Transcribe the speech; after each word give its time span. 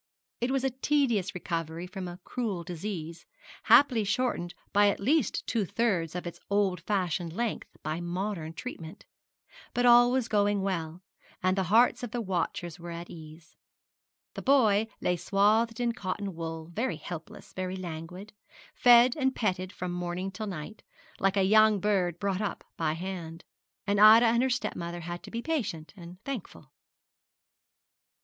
It 0.39 0.49
was 0.49 0.63
a 0.63 0.71
tedious 0.71 1.35
recovery 1.35 1.85
from 1.85 2.07
a 2.07 2.17
cruel 2.23 2.63
disease, 2.63 3.27
happily 3.65 4.03
shortened 4.03 4.55
by 4.73 4.87
at 4.89 4.99
least 4.99 5.45
two 5.45 5.63
thirds 5.63 6.15
of 6.15 6.25
its 6.25 6.39
old 6.49 6.81
fashioned 6.81 7.33
length 7.33 7.77
by 7.83 8.01
modern 8.01 8.53
treatment; 8.53 9.05
but 9.75 9.85
all 9.85 10.11
was 10.11 10.27
going 10.27 10.63
well, 10.63 11.03
and 11.43 11.55
the 11.55 11.65
hearts 11.69 12.01
of 12.01 12.09
the 12.09 12.19
watchers 12.19 12.79
were 12.79 12.89
at 12.89 13.11
ease. 13.11 13.55
The 14.33 14.41
boy 14.41 14.87
lay 15.01 15.17
swathed 15.17 15.79
in 15.79 15.91
cotton 15.91 16.33
wool, 16.33 16.71
very 16.73 16.97
helpless, 16.97 17.53
very 17.53 17.75
languid, 17.75 18.33
fed 18.73 19.15
and 19.15 19.35
petted 19.35 19.71
from 19.71 19.91
morning 19.91 20.31
till 20.31 20.47
night, 20.47 20.81
like 21.19 21.37
a 21.37 21.43
young 21.43 21.79
bird 21.79 22.17
brought 22.17 22.41
up 22.41 22.63
by 22.75 22.93
hand: 22.93 23.43
and 23.85 23.99
Ida 24.01 24.25
and 24.25 24.41
her 24.41 24.49
stepmother 24.49 25.01
had 25.01 25.21
to 25.21 25.29
be 25.29 25.43
patient 25.43 25.93
and 25.95 26.19
thankful. 26.23 26.71